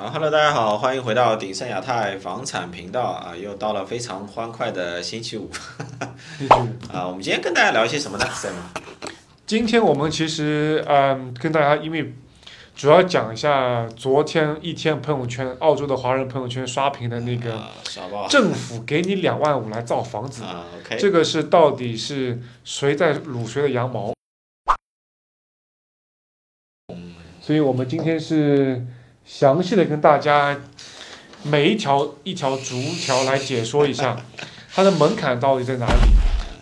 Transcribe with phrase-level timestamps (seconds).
[0.00, 5.50] 好，Hello，大家好，欢迎回到鼎盛亚太房产频道啊，又到了非常欢快的星期五。
[6.38, 8.54] 星期五 啊，我们今天跟大家聊一些什么呢？Sam？
[9.44, 12.14] 今天我们其实嗯，跟大家因为
[12.74, 17.60] 主要讲一下昨天一天朋友圈，澳洲的华人朋友圈刷屏的那个
[18.30, 24.14] 政府给你两万五来造房子，啊，OK，这个是到底是谁在撸谁的羊毛？
[27.42, 28.86] 所以我们今天是
[29.32, 30.58] 详细的跟大家
[31.44, 34.16] 每一条一条逐条来解说一下
[34.74, 35.92] 它的门槛到底在哪里，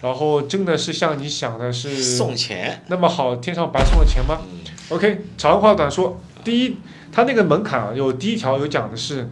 [0.03, 4.43] 然后真的是像你想的是送钱，那么好，天上白送的钱吗？
[4.43, 4.59] 嗯
[4.91, 6.77] ？OK，长话短说，第一，
[7.11, 9.29] 它那个门槛啊，有第一条有讲的是，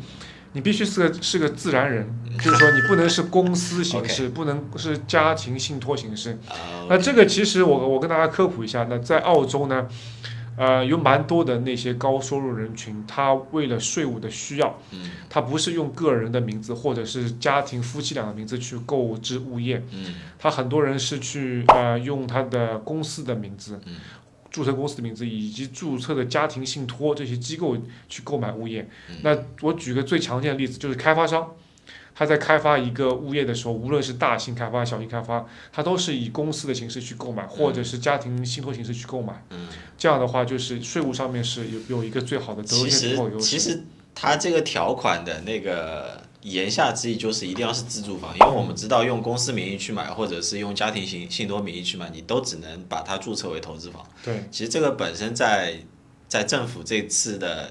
[0.54, 2.08] 你必须是个是个自然人，
[2.42, 6.38] 就是说你不能是公司形式，不能是家庭信托形式。
[6.48, 9.86] 啊，那这个其实我我跟大家科普一下，那在澳洲呢，
[10.56, 23.96] 呃，有蛮多的那些高收入人群，他为了税务的需要，嗯他不是用个人的名字或者是家庭夫妻俩的名字去购置物业，嗯他很多人是去呃用他的公司的名字嗯，
[24.50, 27.76] 注册公司的名字以及注册的家庭信托这些机构
[28.08, 29.16] 去购买物业嗯。
[29.22, 31.50] 那我举个最常见的例子，就是开发商，
[32.14, 39.44] 他在开发一个物业的时候，无论是大型开发、小型开发，他都是以公司的形式去购买，或者是家庭信托形式去购买。
[39.50, 42.90] 嗯，这样的话，就是税务上面是有有一个最好的得其。
[42.90, 54.02] 实其实它这个条款的那个言下之意就是一定要是自住房，因为我们知道用公司名义去买，或者是用家庭信信托名义去买，你都只能把它注册为投资房。
[54.24, 55.74] 对，其实这个本身在
[56.28, 57.70] 在政府这次的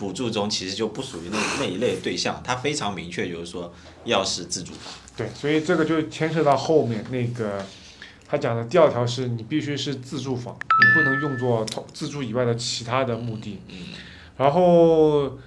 [0.00, 3.70] 补助中，其实就不属于那那一类对象，它非常明确，就是说
[4.04, 4.94] 要是自住房。
[5.14, 7.62] 对，所以这个就牵涉到后面那个
[8.26, 13.60] 他讲的第二条是你必须是自住房，你不能用作投自住以外的其他的目的。
[13.68, 13.76] 嗯
[14.38, 15.38] 然后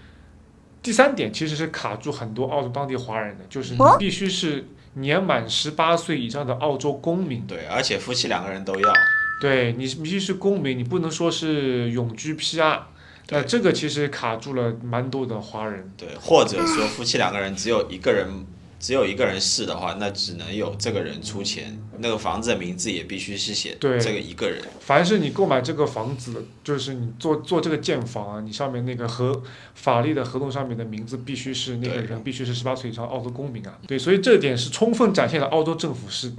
[0.84, 7.48] 第三点其实是卡住很多澳洲当地华人的，就是你必须是年满十八岁以上的澳洲公民。
[7.48, 8.94] 对，而且夫妻两个人都要。
[9.42, 12.82] 对你必须是公民，你不能说是永居 PR。
[13.30, 15.92] 那对这个其实卡住了蛮多的华人。
[15.98, 18.46] 对，或者说夫妻两个人只有一个人，
[18.80, 24.62] 只有一个人是的话，那只能有这个人出钱，那个房子的名字也必须是写对这个一个人。
[24.82, 29.42] 凡是你购买这个房子，就是你做做这个建房啊，你上面那个合
[29.74, 33.80] 法律的合同上面的名字必须是那个人必须是十八岁以上澳洲公民啊。
[33.88, 36.34] 对，所以这点是充分展现了澳洲政府是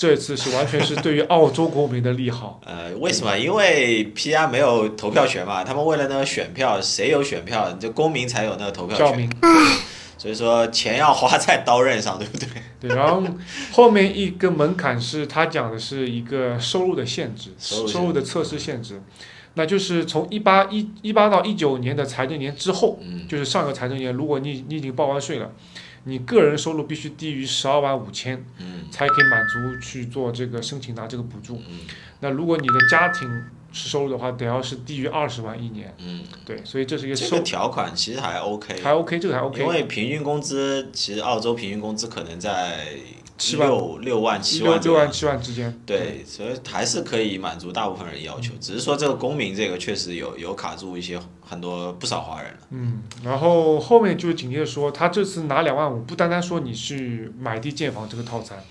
[0.00, 2.58] 这次是完全是对于澳洲公民的利好。
[2.64, 3.36] 呃，为什么？
[3.36, 9.28] 因为 PR 没有投票权嘛，他们为了那个选票，谁有选票，就公民才有那个投票权。
[9.28, 9.38] 票
[10.16, 12.48] 所以说钱要花在刀刃上，对不对？
[12.88, 13.22] 对，然后
[13.72, 19.02] 后面一个门槛是他讲的是一个收入的限制，收入限制收入的测试限制，
[19.52, 25.52] 那就是从一八一一八到一九年的财政年之后，嗯就是上个财政年，如果你你已经报完税了，
[26.04, 31.56] 你个人收入必须低于十二万五千，嗯才可以满足去做这个申请拿这个补助。
[31.68, 31.80] 嗯
[32.20, 35.94] 那如果你的家庭是收入的话，得要是低于二十万一年。
[35.98, 39.62] 嗯，对，所以这是一个收这个条款其实还 OK，还 OK，这个还 OK。
[39.62, 42.88] 因为平均工资其实澳洲平均工资可能在
[43.40, 45.74] 七万六六万七万六万七万之间。
[45.86, 52.58] 对，所以还是可以满足大部分人要求，只是说这个公民这个确实有有卡住一些很多不少华人了。
[52.68, 58.62] 嗯，然后后面就紧接着说，他这次拿两万五，不单单说你去买地建房这个套餐，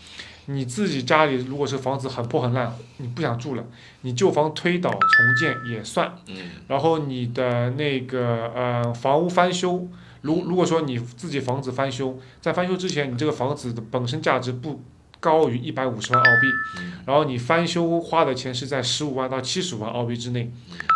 [0.46, 3.64] 你自己家里如果是房子很破很烂，你不想住了，
[4.02, 6.14] 你旧房推倒重建也算。
[6.28, 6.36] 嗯
[6.68, 9.88] 然后你的那个呃房屋翻修，
[10.22, 14.82] 如如果说你自己房子翻修，在翻修之前，你这个房子的本身价值不
[15.20, 16.48] 高于一百五十万澳币，
[16.80, 20.52] 嗯然后你翻修花的钱是在十五万到七十五万澳币之内，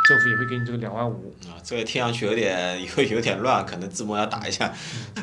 [0.07, 1.33] 政府也会给你这个两万五。
[1.47, 4.71] 啊，这个听上去有点 有有点乱，可能字幕要打一下。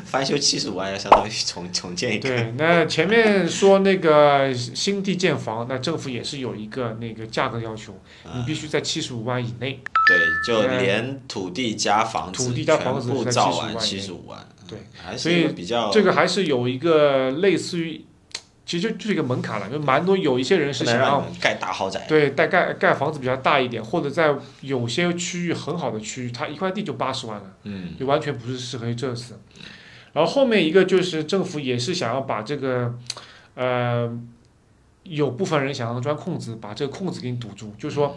[0.03, 2.27] 翻修七十五万，要相当于重 重建一个。
[2.27, 7.93] 对，那前面说那个新地建房，那政府也是有一个那个价格要求，
[8.25, 9.79] 你嗯必须在七十五万以内。
[10.07, 14.79] 对，就呃连土地加房子土地加房子全部是在75造完万七十五万，对
[15.17, 18.03] 所以是比较这个还是有一个类似于，
[18.71, 22.05] 其实就就是一个门槛了，就蛮多有一些人是想要盖大豪宅。
[22.07, 29.37] 对盖盖盖房子比较大一点，或者在有些区域很好的区域，它一块地就八十万了，嗯就完全不是适合于这次。
[30.13, 32.95] 然后后面一个就是政府也是想要把这个，
[33.55, 34.09] 呃，
[35.03, 38.15] 有部分人想要钻空子，把这个空子给你堵住，就是说，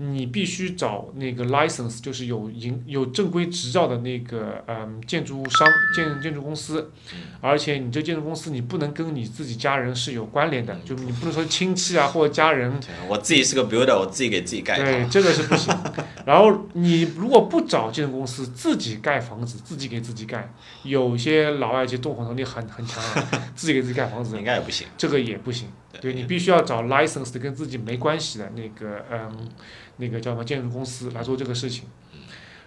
[0.00, 6.92] 你必须找那个 license，就是有营有正规执照的那个嗯建筑商建建筑公司，
[7.40, 12.72] 而且你这建筑公司你不能跟你自己家人是有关联的，就你不能说亲戚啊或者家人。
[13.08, 14.78] 我自己是个 builder，我自己给自己盖。
[14.78, 15.76] 对，这个是不行。
[16.24, 20.48] 然后你如果不找建筑公司，自己盖房子，自己给自己盖，
[20.84, 23.02] 有些老外其实动手能力很很强，
[23.56, 24.86] 自己给自己盖房子应该也不行。
[24.96, 25.66] 这个也不行。
[26.00, 29.48] 对你必须要找 license 跟自己没关系的那个嗯。
[29.98, 31.84] 那个叫什么建筑公司来做这个事情，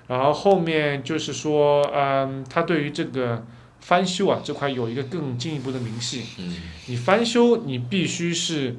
[0.07, 3.45] 然后后面就是说，嗯，他对于这个
[3.79, 6.23] 翻修啊这块有一个更进一步的明细。
[6.37, 6.55] 嗯。
[6.87, 8.75] 你翻修，你必须是，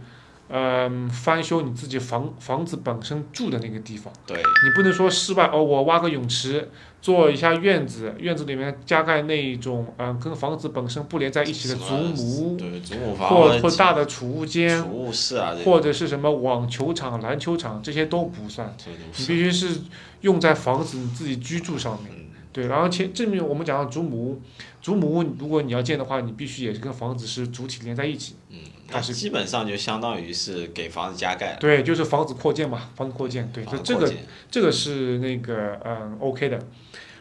[0.53, 4.13] 嗯，翻修你自己房房子本身住的那个地方。
[4.27, 4.37] 对。
[4.37, 6.69] 你不能说室外哦，我挖个泳池。
[7.01, 19.81] 做一下院子，院子里面加盖那种嗯，跟房子本身不连在一起的祖母，对祖母房，或或大的储物间，储物室啊，或者是什么网球场、篮球场，这些都不算，你必须是
[20.21, 22.13] 用在房子你自己居住上面。
[22.53, 24.43] 对，然后前正面我们讲到祖母屋，
[24.83, 28.37] 祖母屋如果你要建的话，你必须也是跟房子是主体连在一起。
[28.51, 31.57] 嗯，它是基本上就相当于是给房子加盖。
[31.59, 34.13] 对，就是房子扩建嘛，房子扩建，对，就这个
[34.51, 36.59] 这个是那个嗯 OK 的。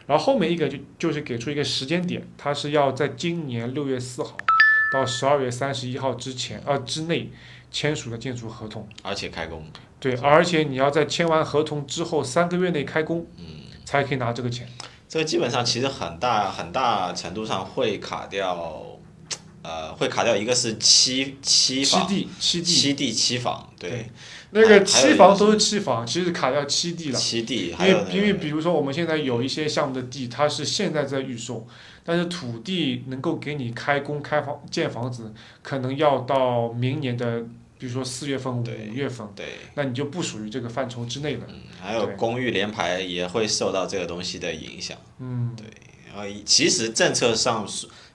[0.06, 4.36] 然后后面一个就就是给出一个时间点，它是要在今年六月四号
[4.92, 7.30] 到十二月三十一号之前呃之内
[7.70, 9.64] 签署的建筑合同，而且开工。
[9.98, 13.44] 对，而且你要在签完合同之后三个月内开工，嗯，
[13.84, 14.68] 才可以拿这个钱。
[15.12, 18.82] 这个基本上其实很大很大程度上会卡掉，
[19.60, 24.10] 呃，会卡掉一个是期期房，期地七地七地期房，对，
[24.52, 27.18] 那个期房都是期房，其实卡掉七地了。
[27.18, 31.66] 七地，因为因为比如说我们现在有一些项目的地，它是现在在预售，
[32.02, 37.44] 但是土地能够给你开工开房建房子，可能要到明年的。
[37.82, 39.44] 比如说四月份、五月份，对
[39.74, 41.44] 那你就不属于这个范畴之内了。
[41.48, 44.96] 嗯，还有公寓联排也会受到这个东西的影响。
[45.18, 45.66] 嗯，对。
[46.06, 47.68] 然后其实政策上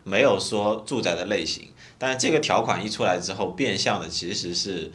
[0.06, 1.68] 没有说住宅的类型，
[1.98, 4.90] 但是这个条款一出来之后，变相的其实是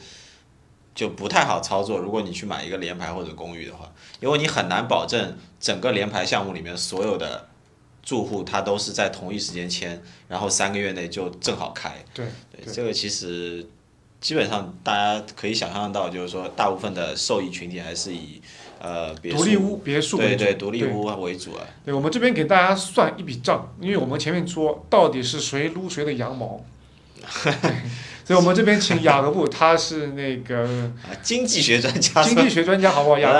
[0.94, 1.98] 就不太好操作。
[1.98, 7.50] 如果你去买一个联排或者公寓的话，因为你很难保证整个联排项目里面所有的
[8.02, 12.02] 住户他都是在同一时间签，然后三个月内就正好开。
[12.14, 13.66] 对，对，这个其实。
[14.22, 18.40] 基本上大家可以想象到，就是说，大部分的受益群体还是以，
[18.78, 21.66] 呃，独立屋、别墅对对，独立屋为主啊。
[21.84, 26.64] 对，我们这边给大家算一笔账，因为我们前面说到底是谁撸谁的羊毛。
[28.24, 30.64] 所以我们这边请雅各布，他是那个
[31.24, 33.18] 经济学专家，经济学专家好不好？
[33.18, 33.38] 雅各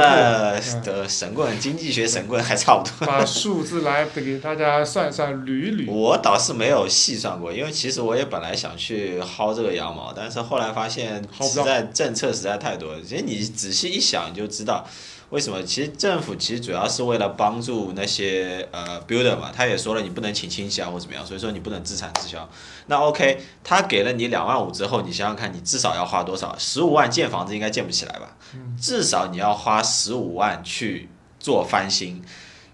[0.81, 3.06] 布的神棍，经济学神棍还差不多。
[3.06, 5.90] 把数字来给大家算一算，捋一捋。
[5.90, 14.84] 我倒是没有细算过，因为其实我也本来想去薅这个羊毛，但是后来发现实在政策实在太多，其实你仔细一想就知道。
[15.32, 15.62] 为什么？
[15.62, 22.46] 其实政府其实主要是为了帮助那些呃 builder 嘛，他也说了，你不能请亲戚啊或怎么样，所以说你不能自产自销。
[22.88, 26.55] 那 OK，他给了你两万五之后，你想想看，你至少要花多少？
[26.58, 28.37] 十五万建房子应该建不起来吧？
[28.79, 31.08] 至少你要花十五万去
[31.40, 32.23] 做翻新。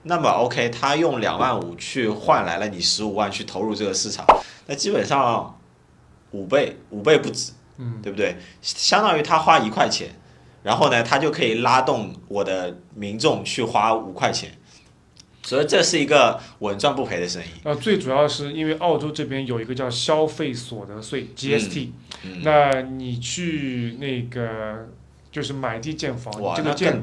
[0.02, 4.26] 那么 OK，他用两万五去换来了你十五万去投入这个市场，
[4.66, 5.56] 那基本上
[6.32, 7.52] 五倍五倍不止，
[8.02, 8.36] 对不对？
[8.60, 10.10] 相当于他花一块钱。
[10.68, 14.50] 然后呢，他就可以拉动我的民众去花五块钱，
[15.42, 17.46] 所以这是一个稳赚不赔的生意。
[17.64, 21.88] 呃，最主要是因为澳洲这边有一个叫消费所得税 GST，
[22.42, 24.86] 那你去那个
[25.32, 27.00] 就是买地建房，这个建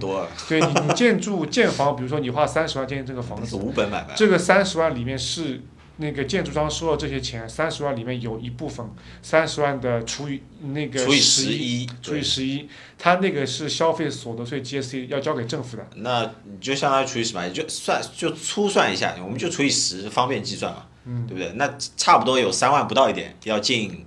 [0.48, 5.62] 对你你建筑建房，比如说你花三十万建这个房子，无本买卖，这个三十万里面是。
[5.98, 8.86] 那个建筑商收了这些钱，三十万里面有一部分，
[9.22, 15.88] 三十万的除以那个除以十一，除以十一，他那个是消费所得税 GST 要交给政府的。
[15.96, 17.50] 那你就相当于除以什么？
[17.50, 20.86] 就算就粗算一下，我们就除以十，方便计算嘛，
[21.28, 21.52] 对不对？
[21.56, 24.06] 那差不多有三万不到一点要进。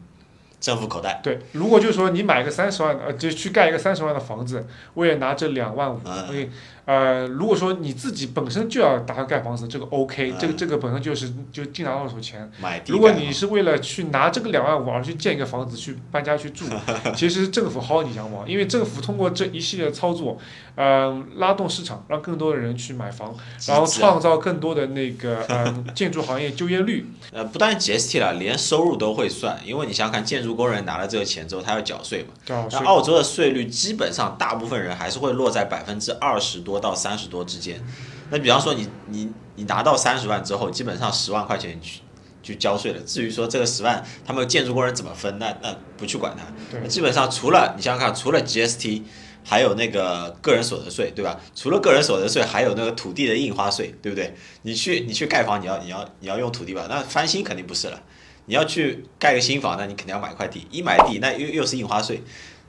[0.60, 1.20] 政府口袋。
[1.22, 6.50] 对，如果就是说你买个三十万，呃，就去盖一个三十万的房子，为了拿这两万五，所以，
[6.88, 12.50] 呃，如果说你自己本身就要打算盖房子，这个 OK，这个这个本身就是就进拿二手钱。
[12.88, 16.64] 如果你是为了去拿这个两万五而去建一个房子去搬家去住，
[17.14, 20.38] 其实政府薅你羊毛，因为政府通过这一系列操作，
[20.74, 23.34] 嗯，拉动市场，让更多的人去买房，
[23.68, 27.06] 然后创造更多的那个嗯 建筑行业就业率。
[27.32, 30.48] 呃，不单 GST 了，连收入都会算，因为你想想看建筑。
[30.58, 32.66] 工人拿了这个钱之后，他要缴税嘛？
[32.72, 37.82] 那澳洲的税率基本上，大部分人还是会落在百分之二十多到三十多之间。
[38.30, 42.00] 那比方说，你你你拿到三十万之后，基本上十万块钱去
[42.42, 43.00] 去交税了。
[43.00, 46.78] 至于说这个十万，他们建筑工人怎么分，那那不去管它。
[46.86, 49.02] 基本上除了你想想看，除了 GST，
[49.44, 51.40] 还有那个个人所得税，对吧？
[51.54, 54.34] 除了个人所得税，还有那个土地的印花税，对不对？
[54.62, 56.86] 你去你去盖房，你要你要你要用土地吧？
[56.90, 57.98] 那翻新肯定不是了。
[58.44, 62.22] 你要去盖个新房，那你肯定要买块地，一买地那又又是印花税。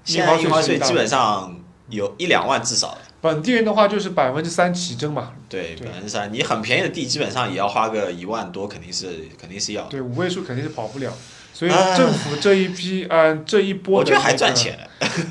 [0.05, 1.57] 现在印花税基本上
[1.89, 2.97] 有一两万至少。
[3.21, 5.33] 本地人的话就是百分之三起征嘛。
[5.47, 9.07] 对，百分之三，你很便宜的地基本上也要花个一万多，肯定是
[9.39, 9.83] 肯定是要。
[9.87, 11.11] 对，五位数肯定是跑不了。
[11.53, 14.79] 所以政府这一批，嗯，这一波的，我觉得还赚钱。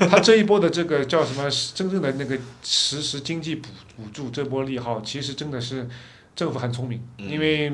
[0.09, 1.49] 他这一波的这个叫什么？
[1.73, 5.87] 真正的那个实时经济补补助，这波利好，其实真的是
[6.35, 7.73] 政府很聪明，因为。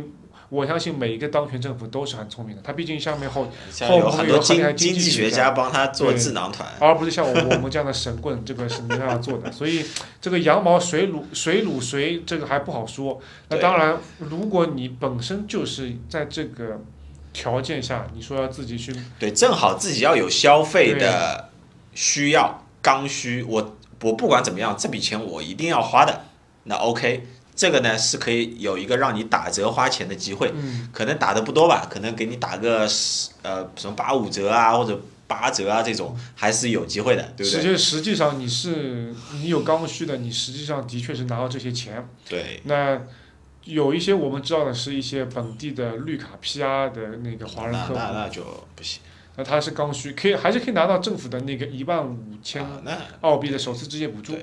[0.50, 3.48] 我相信每一个当权政府都是很聪明的，他毕竟下面后
[3.82, 9.52] 后有很多经经济学家帮他做智囊团，而不是像我我们这样的神棍，这个是没办法做的。
[9.52, 9.84] 所以
[10.22, 13.20] 这个羊毛谁撸谁撸谁，这个还不好说。
[13.50, 16.80] 那当然，如果你本身就是在这个
[17.34, 21.50] 条件下，你说要自己去对，正好自己要有消费的
[21.94, 26.22] 需要刚需，我我不管怎么样，这笔钱我一定要花的，
[26.66, 27.26] 那 OK。
[27.56, 30.54] 这个呢是可以有一个让你打折花钱的机会，
[30.92, 37.62] 可能打的不多吧，可能给你打个十呃什么八五折啊或者八折啊这种还是有机会的，对不对？
[37.62, 42.08] 实际实际上你是你有刚需的，你实际上的确是拿到这些钱。
[42.28, 42.62] 对。
[42.66, 43.02] 那
[43.64, 48.44] 有一些我们知道的是一些本地的绿卡 PR 的那个华人客户，那那就
[48.76, 49.02] 不行。
[49.38, 52.66] 那他是刚需，可以还是可以拿到政府的那个一万五千
[53.22, 54.34] 澳币的首次置业补助，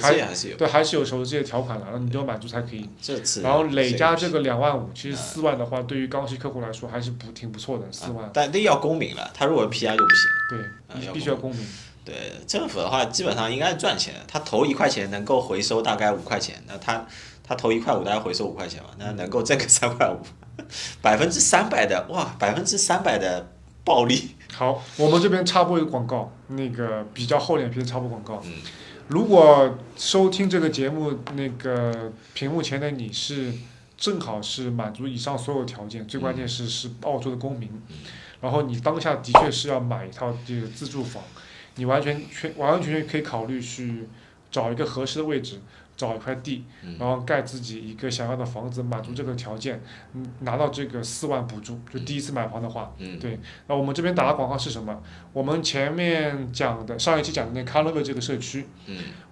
[0.00, 2.88] 还还是有，对，还是有首次置业条款的，那你都要满足才可以。
[3.00, 3.42] 这次。
[3.42, 8.30] 然后累加这个两万五，其实四万的话，对于刚需客户来说还是不挺不错的，四万。
[8.32, 10.28] 但那要公民了，他如果 PR 就不行。
[10.48, 11.66] 对，必须要公民。
[12.02, 12.14] 对，
[12.46, 17.06] 政府的话基本上应该是赚钱，他投一块钱能够回收大概五块钱，那他
[17.44, 20.18] 他投一块五，大概回收五块钱嘛，那能够挣个三块五，
[21.02, 23.46] 百分之三百的哇，百分之三百的
[23.84, 24.36] 暴利。
[24.58, 28.42] 好，我们这边插播一个广告，那个比较厚脸皮的插播广告。
[29.06, 33.52] 如果收听这个节目，那个屏幕前的你是
[33.96, 37.70] 正好是满足以上所有条件，最关键是是澳洲的公民，
[38.40, 41.22] 然后你当下的确是要买一套这个自住房，
[41.76, 44.08] 你完全全完完全全可以考虑去
[44.50, 45.60] 找一个合适的位置。
[45.98, 46.64] 找一块地，
[46.96, 49.82] 然后盖自己一个想要的房子，满足这个条件，
[50.14, 53.40] 嗯，拿到这个四万补助，就第一次买房的话，对。
[53.66, 55.02] 那我们这边打的广告是什么？
[55.32, 58.68] 我们前面讲的上一期讲的那 c l o r 这个社区，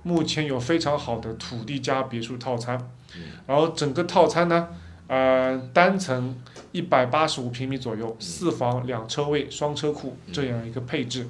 [0.02, 2.76] 目前有非常好的土地加别墅套餐，
[3.46, 4.68] 然后整个套餐呢，
[5.06, 6.36] 呃，单层
[6.72, 11.28] 一百八十五平米左右，四房两车位双车库这样一个配置，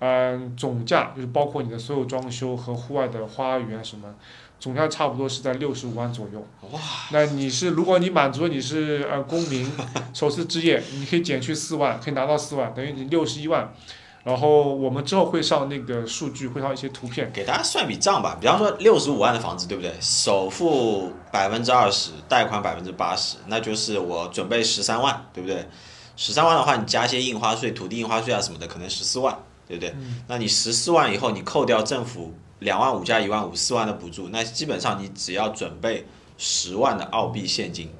[0.00, 4.14] 嗯，总价就是包括你的所有装修和户外的花园什么。
[4.62, 6.46] 总价差不多是在六十五万左右。
[6.70, 6.78] 哇！
[7.10, 9.68] 那你是，如果你满足你是呃公民，
[10.14, 13.74] 首次置业，你可以减去四万，可以拿到四万，等于你六十一万。
[14.22, 17.28] 然后我们之后会上那个数据，会上一些图片。
[17.34, 19.92] 给大家算笔账吧，比方说六十五万的房子，对不对？
[20.00, 25.66] 首付百分之二十，贷款百分之八十，那就是我准备十三万，对不对？
[26.14, 29.94] 十三万的话，你加些印花税、土地印花税啊什么的，可能十四万，对不对？
[30.28, 32.34] 那你十四万以后，你扣掉政府。
[32.62, 36.06] 两万五加一万五，四万的补助，那基本上你只要准备
[36.38, 37.90] 十万的澳币现金，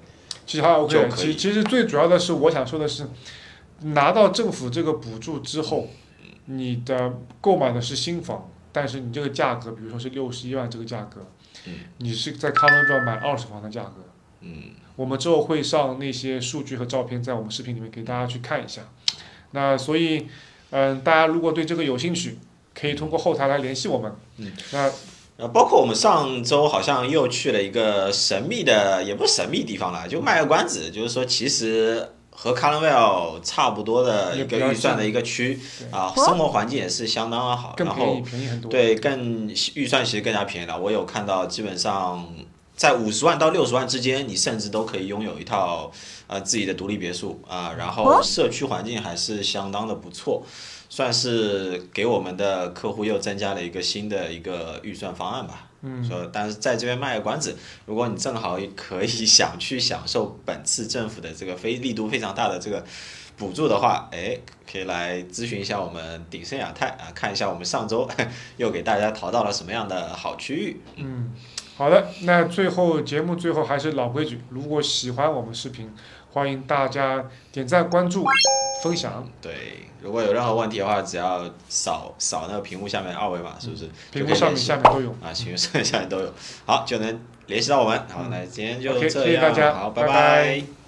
[0.46, 1.10] 其实还 OK。
[1.16, 3.08] 其其实最主要的是，我想说的是，
[3.80, 5.88] 拿到政府这个补助之后，
[6.44, 11.26] 你的购买的是新房，但是你这个价格，比如说是六十一万这个价格，
[11.98, 14.04] 你是在康乐庄买二手房的价格。
[14.42, 18.82] 嗯，我们之后会上那些数据和照片在我们视频里面给大家去看一下。
[19.50, 20.28] 那所以，
[20.72, 22.38] 嗯，大家如果对这个有兴趣。
[22.74, 24.10] 可以通过后台来联系我们。
[24.38, 24.90] 嗯，那
[25.36, 35.60] 呃，包括我们上周好像又去了一个神秘的，也不是神秘地方了，就卖个关子，就是说其实和 c a r n v a l 差不多的一个预算的一个区，
[35.90, 38.22] 啊，生活环境也是相当的好，然后
[38.70, 40.80] 对更预算其实更加便宜了。
[40.80, 42.26] 我有看到，基本上
[42.76, 45.90] 在五十万到六十万之间，你甚至都可以拥有一套
[46.26, 50.44] 呃自己的独立别墅啊，然后社区环境还是相当的不错。
[50.88, 55.70] 算是给我们的客户又增加了一个新的一个预算方案吧。
[55.80, 56.04] 嗯。
[56.04, 62.84] 说，但是在这边卖个关子，如果你正好可以想去享受本次政府的这个非力度非常大的这个
[63.38, 64.38] 补助的话，哎，
[64.70, 68.06] 可以来咨询一下我们鼎盛亚太啊，看一下我们上周
[68.58, 70.82] 又给大家淘到了什么样的好区域。
[70.96, 71.32] 嗯，
[71.76, 75.92] 好的，那最后节目最后还是老规矩，如果喜欢我们视频，
[76.32, 78.24] 欢迎大家点赞、关注、
[78.82, 79.28] 分享。
[79.40, 79.52] 对。
[80.02, 83.88] 如果有任何问题的话，只要扫扫那个屏幕下面二维码，是不是？
[84.10, 85.10] 屏幕上面下面都有。
[85.22, 86.34] 啊，屏幕上面下面都有，
[86.66, 87.96] 好就能联系到我们。
[88.08, 90.81] 好，那今天就这样，好，拜拜。